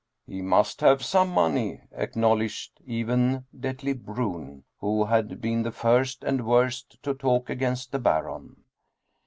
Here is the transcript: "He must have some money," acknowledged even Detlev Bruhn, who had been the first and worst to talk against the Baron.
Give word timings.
"He 0.25 0.41
must 0.41 0.81
have 0.81 1.05
some 1.05 1.29
money," 1.29 1.79
acknowledged 1.91 2.81
even 2.87 3.45
Detlev 3.55 4.03
Bruhn, 4.03 4.63
who 4.79 5.05
had 5.05 5.39
been 5.39 5.61
the 5.61 5.71
first 5.71 6.23
and 6.23 6.43
worst 6.47 6.97
to 7.03 7.13
talk 7.13 7.51
against 7.51 7.91
the 7.91 7.99
Baron. 7.99 8.63